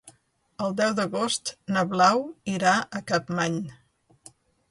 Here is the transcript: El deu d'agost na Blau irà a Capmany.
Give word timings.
El 0.67 0.71
deu 0.79 0.93
d'agost 0.99 1.51
na 1.75 1.83
Blau 1.91 2.25
irà 2.53 2.73
a 2.79 3.03
Capmany. 3.11 3.59